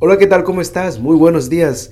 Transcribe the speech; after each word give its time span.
Hola, 0.00 0.16
¿qué 0.16 0.28
tal? 0.28 0.44
¿Cómo 0.44 0.60
estás? 0.60 1.00
Muy 1.00 1.16
buenos 1.16 1.50
días. 1.50 1.90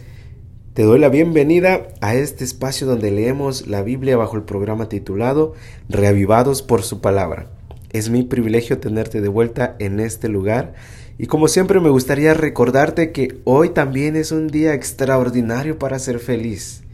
Te 0.75 0.85
doy 0.85 1.01
la 1.01 1.09
bienvenida 1.09 1.89
a 2.01 2.15
este 2.15 2.45
espacio 2.45 2.87
donde 2.87 3.11
leemos 3.11 3.67
la 3.67 3.83
Biblia 3.83 4.17
bajo 4.17 4.37
el 4.37 4.45
programa 4.45 4.89
titulado 4.89 5.55
Reavivados 5.89 6.63
por 6.63 6.85
su 6.85 7.01
palabra. 7.01 7.51
Es 7.91 8.09
mi 8.09 8.23
privilegio 8.23 8.79
tenerte 8.79 9.21
de 9.21 9.27
vuelta 9.27 9.75
en 9.81 9.99
este 9.99 10.29
lugar 10.29 10.75
y 11.19 11.27
como 11.27 11.49
siempre 11.49 11.81
me 11.81 11.91
gustaría 11.91 12.33
recordarte 12.33 13.11
que 13.11 13.41
hoy 13.43 13.71
también 13.71 14.15
es 14.15 14.31
un 14.31 14.47
día 14.47 14.73
extraordinario 14.73 15.77
para 15.77 15.99
ser 15.99 16.21
feliz. 16.21 16.85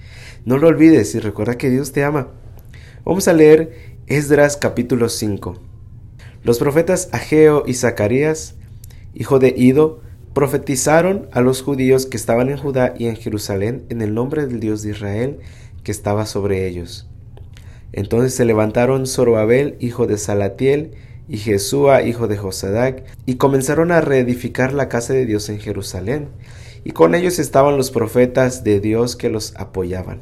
No 0.46 0.56
lo 0.56 0.68
olvides 0.68 1.14
y 1.14 1.18
recuerda 1.18 1.58
que 1.58 1.68
Dios 1.68 1.92
te 1.92 2.04
ama. 2.04 2.28
Vamos 3.04 3.28
a 3.28 3.34
leer 3.34 3.98
Esdras 4.06 4.56
capítulo 4.56 5.10
5. 5.10 5.58
Los 6.42 6.58
profetas 6.58 7.10
Ageo 7.12 7.64
y 7.66 7.74
Zacarías, 7.74 8.54
hijo 9.12 9.38
de 9.38 9.52
Ido, 9.54 10.00
profetizaron 10.34 11.28
a 11.32 11.40
los 11.40 11.62
judíos 11.62 12.06
que 12.06 12.16
estaban 12.16 12.48
en 12.48 12.56
Judá 12.56 12.94
y 12.98 13.06
en 13.06 13.16
Jerusalén 13.16 13.84
en 13.88 14.02
el 14.02 14.14
nombre 14.14 14.46
del 14.46 14.60
Dios 14.60 14.82
de 14.82 14.90
Israel 14.90 15.38
que 15.84 15.92
estaba 15.92 16.26
sobre 16.26 16.66
ellos. 16.66 17.08
Entonces 17.92 18.34
se 18.34 18.44
levantaron 18.44 19.06
Zorobabel, 19.06 19.76
hijo 19.80 20.06
de 20.06 20.16
Salatiel, 20.16 20.92
y 21.28 21.36
Jesúa, 21.36 22.02
hijo 22.02 22.28
de 22.28 22.36
Josadac, 22.36 23.04
y 23.26 23.36
comenzaron 23.36 23.92
a 23.92 24.00
reedificar 24.00 24.72
la 24.72 24.88
casa 24.88 25.12
de 25.12 25.26
Dios 25.26 25.48
en 25.48 25.60
Jerusalén, 25.60 26.28
y 26.84 26.90
con 26.90 27.14
ellos 27.14 27.38
estaban 27.38 27.76
los 27.76 27.90
profetas 27.90 28.64
de 28.64 28.80
Dios 28.80 29.16
que 29.16 29.28
los 29.28 29.54
apoyaban. 29.56 30.20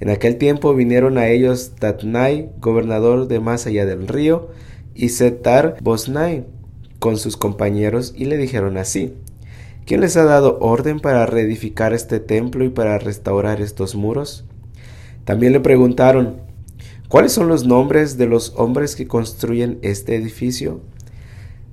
En 0.00 0.08
aquel 0.08 0.36
tiempo 0.36 0.74
vinieron 0.74 1.18
a 1.18 1.28
ellos 1.28 1.72
Tatnai, 1.78 2.50
gobernador 2.58 3.28
de 3.28 3.40
más 3.40 3.66
allá 3.66 3.84
del 3.86 4.08
río, 4.08 4.48
y 4.94 5.10
Setar 5.10 5.76
Bosnai, 5.82 6.46
con 7.00 7.16
sus 7.16 7.36
compañeros 7.36 8.14
y 8.16 8.26
le 8.26 8.36
dijeron 8.36 8.76
así, 8.76 9.14
¿quién 9.86 10.02
les 10.02 10.16
ha 10.16 10.24
dado 10.24 10.58
orden 10.60 11.00
para 11.00 11.26
reedificar 11.26 11.92
este 11.92 12.20
templo 12.20 12.64
y 12.64 12.68
para 12.68 12.98
restaurar 12.98 13.60
estos 13.60 13.96
muros? 13.96 14.44
También 15.24 15.52
le 15.52 15.60
preguntaron, 15.60 16.42
¿cuáles 17.08 17.32
son 17.32 17.48
los 17.48 17.66
nombres 17.66 18.18
de 18.18 18.26
los 18.26 18.52
hombres 18.56 18.94
que 18.94 19.08
construyen 19.08 19.78
este 19.82 20.14
edificio? 20.14 20.82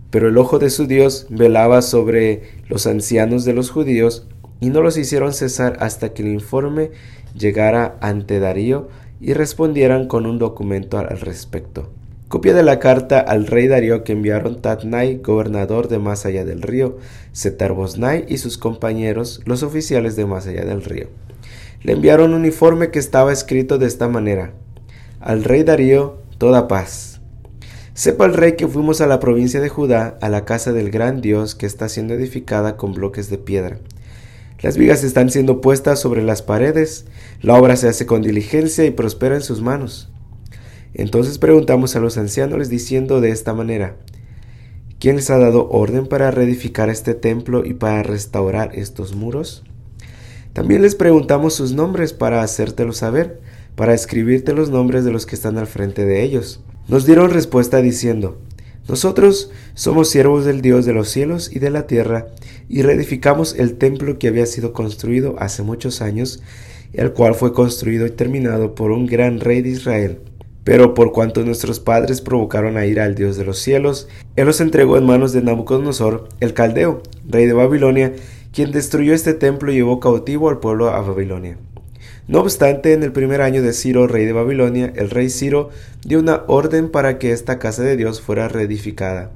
Pero 0.10 0.30
el 0.30 0.38
ojo 0.38 0.58
de 0.58 0.70
su 0.70 0.88
Dios 0.88 1.28
velaba 1.30 1.82
sobre 1.82 2.44
los 2.70 2.88
ancianos 2.88 3.44
de 3.44 3.54
los 3.54 3.70
judíos 3.70 4.28
y 4.62 4.70
no 4.70 4.82
los 4.82 4.98
hicieron 4.98 5.34
cesar 5.34 5.78
hasta 5.82 6.14
que 6.14 6.24
el 6.24 6.30
informe 6.30 6.92
llegara 7.36 7.98
ante 8.02 8.40
Darío 8.40 8.88
y 9.20 9.34
respondieran 9.34 10.08
con 10.08 10.26
un 10.26 10.40
documento 10.40 10.98
al 10.98 11.20
respecto. 11.20 11.92
Copia 12.28 12.54
de 12.54 12.62
la 12.62 12.80
carta 12.80 13.22
al 13.22 13.48
rey 13.48 13.68
Darío 13.68 14.04
que 14.04 14.12
enviaron 14.12 14.62
Tatnai, 14.62 15.22
gobernador 15.24 15.88
de 15.88 15.98
más 15.98 16.26
allá 16.26 16.44
del 16.44 16.62
río, 16.62 16.98
Setarbosnai 17.32 18.26
y 18.28 18.40
sus 18.40 18.58
compañeros, 18.58 19.40
los 19.46 19.64
oficiales 19.64 20.18
de 20.18 20.26
más 20.26 20.46
allá 20.46 20.66
del 20.66 20.84
río. 20.84 21.08
Le 21.84 21.94
enviaron 21.94 22.34
un 22.34 22.44
informe 22.44 22.92
que 22.92 23.00
estaba 23.00 23.32
escrito 23.32 23.78
de 23.78 23.88
esta 23.88 24.10
manera. 24.10 24.52
Al 25.22 25.46
rey 25.46 25.64
Darío, 25.64 26.18
toda 26.38 26.68
paz. 26.68 27.22
Sepa 27.94 28.26
el 28.26 28.34
rey 28.34 28.58
que 28.58 28.68
fuimos 28.68 29.00
a 29.00 29.08
la 29.08 29.22
provincia 29.22 29.62
de 29.62 29.70
Judá, 29.70 30.18
a 30.20 30.28
la 30.28 30.44
casa 30.44 30.74
del 30.74 30.92
gran 30.92 31.22
Dios 31.22 31.56
que 31.56 31.66
está 31.66 31.88
siendo 31.88 32.14
edificada 32.14 32.76
con 32.76 32.92
bloques 32.92 33.30
de 33.30 33.38
piedra. 33.38 33.80
Las 34.60 34.76
vigas 34.76 35.06
están 35.06 35.30
siendo 35.30 35.62
puestas 35.62 36.02
sobre 36.02 36.24
las 36.24 36.42
paredes, 36.42 37.06
la 37.42 37.56
obra 37.56 37.78
se 37.78 37.88
hace 37.88 38.06
con 38.06 38.22
diligencia 38.22 38.84
y 38.84 38.92
prospera 38.92 39.36
en 39.36 39.44
sus 39.44 39.62
manos. 39.62 40.10
Entonces 40.94 41.38
preguntamos 41.38 41.96
a 41.96 42.00
los 42.00 42.18
ancianos 42.18 42.70
diciendo 42.70 43.22
de 43.22 43.30
esta 43.30 43.54
manera, 43.54 43.98
¿quién 45.00 45.18
les 45.18 45.30
ha 45.30 45.38
dado 45.38 45.70
orden 45.70 46.08
para 46.08 46.32
reedificar 46.32 46.90
este 46.90 47.14
templo 47.14 47.66
y 47.66 47.74
para 47.74 48.04
restaurar 48.04 48.72
estos 48.74 49.16
muros? 49.16 49.64
También 50.54 50.82
les 50.82 50.96
preguntamos 50.96 51.54
sus 51.54 51.74
nombres 51.74 52.14
para 52.14 52.42
hacértelo 52.42 52.94
saber, 52.94 53.40
para 53.76 53.94
escribirte 53.94 54.54
los 54.54 54.70
nombres 54.72 55.06
de 55.06 55.12
los 55.12 55.26
que 55.28 55.36
están 55.36 55.58
al 55.58 55.68
frente 55.68 56.06
de 56.06 56.24
ellos. 56.24 56.62
Nos 56.88 57.06
dieron 57.06 57.30
respuesta 57.30 57.82
diciendo, 57.82 58.40
nosotros 58.88 59.52
somos 59.76 60.10
siervos 60.10 60.46
del 60.46 60.62
Dios 60.62 60.86
de 60.86 60.94
los 60.94 61.10
cielos 61.10 61.52
y 61.54 61.60
de 61.60 61.70
la 61.70 61.86
tierra, 61.86 62.30
y 62.70 62.82
reedificamos 62.82 63.54
el 63.60 63.76
templo 63.76 64.18
que 64.18 64.30
había 64.30 64.46
sido 64.46 64.74
construido 64.74 65.36
hace 65.38 65.62
muchos 65.62 66.02
años, 66.02 66.42
el 66.94 67.12
cual 67.12 67.36
fue 67.36 67.54
construido 67.54 68.08
y 68.08 68.12
terminado 68.12 68.74
por 68.74 68.92
un 68.92 69.06
gran 69.06 69.42
rey 69.42 69.62
de 69.62 69.70
Israel 69.70 70.22
pero 70.68 70.94
por 70.94 71.14
cuanto 71.14 71.46
nuestros 71.46 71.80
padres 71.80 72.20
provocaron 72.20 72.76
a 72.76 72.86
ir 72.86 73.00
al 73.00 73.16
Dios 73.16 73.38
de 73.38 73.46
los 73.46 73.58
cielos, 73.58 74.10
Él 74.36 74.48
los 74.48 74.60
entregó 74.60 74.98
en 74.98 75.06
manos 75.06 75.32
de 75.32 75.42
Nabucodonosor, 75.42 76.28
el 76.42 76.54
caldeo, 76.54 77.04
rey 77.26 77.46
de 77.46 77.54
Babilonia, 77.54 78.12
quien 78.52 78.74
destruyó 78.74 79.14
este 79.14 79.34
templo 79.34 79.72
y 79.72 79.76
llevó 79.76 80.02
cautivo 80.02 80.50
al 80.50 80.60
pueblo 80.60 80.90
a 80.90 81.00
Babilonia. 81.00 81.58
No 82.28 82.42
obstante, 82.42 82.92
en 82.92 83.04
el 83.04 83.14
primer 83.14 83.40
año 83.40 83.62
de 83.64 83.72
Ciro, 83.72 84.08
rey 84.08 84.26
de 84.26 84.34
Babilonia, 84.34 84.92
el 84.98 85.10
rey 85.10 85.30
Ciro 85.30 85.70
dio 86.04 86.20
una 86.20 86.44
orden 86.48 86.90
para 86.90 87.18
que 87.18 87.32
esta 87.32 87.60
casa 87.60 87.84
de 87.84 87.96
Dios 87.96 88.20
fuera 88.20 88.50
reedificada. 88.50 89.32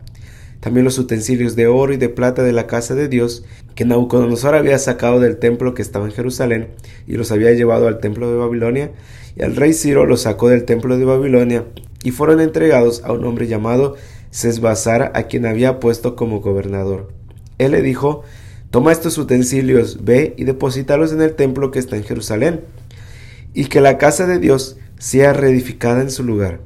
También 0.61 0.85
los 0.85 0.99
utensilios 0.99 1.55
de 1.55 1.67
oro 1.67 1.91
y 1.91 1.97
de 1.97 2.07
plata 2.07 2.43
de 2.43 2.53
la 2.53 2.67
casa 2.67 2.95
de 2.95 3.09
Dios, 3.09 3.43
que 3.75 3.83
Nabucodonosor 3.83 4.55
había 4.55 4.77
sacado 4.77 5.19
del 5.19 5.37
templo 5.37 5.73
que 5.73 5.81
estaba 5.81 6.05
en 6.05 6.11
Jerusalén 6.11 6.69
y 7.07 7.13
los 7.13 7.31
había 7.31 7.51
llevado 7.51 7.87
al 7.87 7.99
templo 7.99 8.31
de 8.31 8.37
Babilonia, 8.37 8.91
y 9.35 9.41
el 9.41 9.55
rey 9.55 9.73
Ciro 9.73 10.05
los 10.05 10.21
sacó 10.21 10.49
del 10.49 10.65
templo 10.65 10.97
de 10.97 11.05
Babilonia 11.05 11.65
y 12.03 12.11
fueron 12.11 12.39
entregados 12.41 13.01
a 13.03 13.11
un 13.11 13.25
hombre 13.25 13.47
llamado 13.47 13.95
Sesbazar, 14.29 15.11
a 15.15 15.23
quien 15.23 15.45
había 15.45 15.79
puesto 15.79 16.15
como 16.15 16.41
gobernador. 16.41 17.11
Él 17.57 17.71
le 17.71 17.81
dijo, 17.81 18.23
Toma 18.69 18.93
estos 18.93 19.17
utensilios, 19.17 20.05
ve 20.05 20.33
y 20.37 20.45
deposítalos 20.45 21.11
en 21.11 21.21
el 21.21 21.33
templo 21.33 21.71
que 21.71 21.79
está 21.79 21.97
en 21.97 22.03
Jerusalén, 22.03 22.61
y 23.53 23.65
que 23.65 23.81
la 23.81 23.97
casa 23.97 24.27
de 24.27 24.39
Dios 24.39 24.77
sea 24.97 25.33
reedificada 25.33 26.01
en 26.01 26.11
su 26.11 26.23
lugar. 26.23 26.61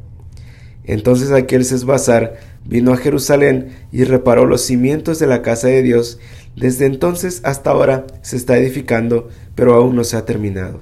Entonces 0.86 1.32
aquel 1.32 1.66
Sesbazar 1.66 2.38
vino 2.66 2.94
a 2.94 2.98
Jerusalén 2.98 3.70
y 3.92 4.04
reparó 4.04 4.46
los 4.46 4.62
cimientos 4.62 5.20
de 5.20 5.28
la 5.28 5.42
casa 5.42 5.68
de 5.68 5.82
Dios. 5.82 6.20
Desde 6.56 6.86
entonces 6.86 7.42
hasta 7.44 7.72
ahora 7.72 8.06
se 8.22 8.38
está 8.38 8.58
edificando, 8.58 9.30
pero 9.56 9.74
aún 9.74 9.96
no 9.96 10.04
se 10.04 10.18
ha 10.18 10.26
terminado. 10.26 10.82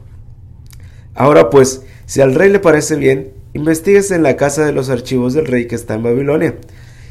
Ahora 1.15 1.49
pues, 1.49 1.83
si 2.05 2.21
al 2.21 2.35
rey 2.35 2.49
le 2.49 2.59
parece 2.59 2.95
bien, 2.95 3.33
investiguese 3.53 4.15
en 4.15 4.23
la 4.23 4.35
casa 4.35 4.65
de 4.65 4.73
los 4.73 4.89
archivos 4.89 5.33
del 5.33 5.45
rey 5.45 5.67
que 5.67 5.75
está 5.75 5.93
en 5.93 6.03
Babilonia. 6.03 6.55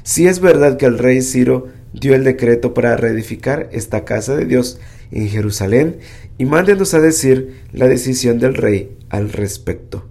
Si 0.02 0.26
es 0.26 0.40
verdad 0.40 0.76
que 0.76 0.86
el 0.86 0.98
rey 0.98 1.22
Ciro 1.22 1.68
dio 1.92 2.14
el 2.14 2.24
decreto 2.24 2.74
para 2.74 2.96
reedificar 2.96 3.68
esta 3.72 4.04
casa 4.04 4.34
de 4.34 4.46
Dios 4.46 4.80
en 5.12 5.28
Jerusalén, 5.28 5.98
y 6.38 6.44
mándenos 6.44 6.94
a 6.94 7.00
decir 7.00 7.60
la 7.72 7.86
decisión 7.86 8.38
del 8.38 8.54
rey 8.54 8.96
al 9.10 9.30
respecto. 9.30 10.08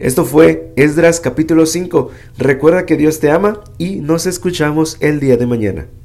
Esto 0.00 0.24
fue 0.24 0.72
Esdras 0.76 1.20
capítulo 1.20 1.66
5. 1.66 2.08
Recuerda 2.38 2.86
que 2.86 2.96
Dios 2.96 3.20
te 3.20 3.30
ama 3.30 3.60
y 3.76 3.96
nos 3.96 4.24
escuchamos 4.24 4.96
el 5.00 5.20
día 5.20 5.36
de 5.36 5.46
mañana. 5.46 5.88